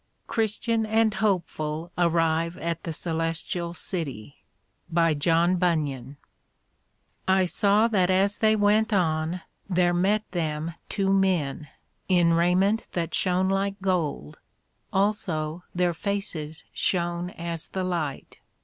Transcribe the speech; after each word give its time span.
CHRISTIAN 0.25 0.83
AND 0.87 1.13
HOPEFUL 1.13 1.91
ARRIVE 1.95 2.57
AT 2.57 2.81
THE 2.85 2.91
CAELESTIAL 2.91 3.75
CITY 3.75 4.35
By 4.91 5.13
John 5.13 5.57
Bunyan 5.57 6.17
I 7.27 7.45
saw 7.45 7.87
that 7.89 8.09
as 8.09 8.37
they 8.39 8.55
went 8.55 8.93
on, 8.93 9.41
there 9.69 9.93
met 9.93 10.23
them 10.31 10.73
two 10.89 11.13
men, 11.13 11.67
in 12.09 12.33
Raiment 12.33 12.87
that 12.93 13.13
shone 13.13 13.47
like 13.47 13.79
Gold, 13.79 14.39
also 14.91 15.61
their 15.75 15.93
faces 15.93 16.63
shone 16.73 17.29
as 17.29 17.67
the 17.67 17.83
light. 17.83 18.41